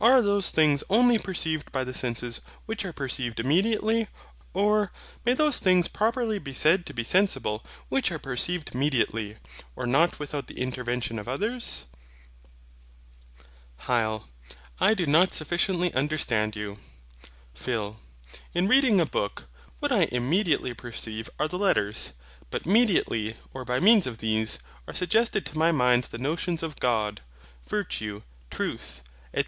Are 0.00 0.22
those 0.22 0.52
things 0.52 0.84
only 0.88 1.18
perceived 1.18 1.72
by 1.72 1.82
the 1.82 1.92
senses 1.92 2.40
which 2.64 2.84
are 2.84 2.92
perceived 2.92 3.40
immediately? 3.40 4.06
Or, 4.52 4.92
may 5.24 5.34
those 5.34 5.58
things 5.58 5.88
properly 5.88 6.38
be 6.38 6.54
said 6.54 6.86
to 6.86 6.94
be 6.94 7.02
SENSIBLE 7.02 7.66
which 7.88 8.12
are 8.12 8.20
perceived 8.20 8.72
mediately, 8.72 9.36
or 9.74 9.84
not 9.84 10.20
without 10.20 10.46
the 10.46 10.60
intervention 10.60 11.18
of 11.18 11.26
others? 11.26 11.86
HYL. 13.88 14.28
I 14.78 14.94
do 14.94 15.06
not 15.06 15.34
sufficiently 15.34 15.92
understand 15.92 16.54
you. 16.54 16.78
PHIL. 17.52 17.98
In 18.54 18.68
reading 18.68 19.00
a 19.00 19.04
book, 19.06 19.46
what 19.80 19.90
I 19.90 20.02
immediately 20.12 20.72
perceive 20.72 21.28
are 21.40 21.48
the 21.48 21.58
letters; 21.58 22.12
but 22.48 22.64
mediately, 22.64 23.34
or 23.52 23.64
by 23.64 23.80
means 23.80 24.06
of 24.06 24.18
these, 24.18 24.60
are 24.86 24.94
suggested 24.94 25.44
to 25.46 25.58
my 25.58 25.72
mind 25.72 26.04
the 26.04 26.18
notions 26.18 26.62
of 26.62 26.78
God, 26.78 27.22
virtue, 27.66 28.22
truth, 28.52 29.02
&c. 29.36 29.42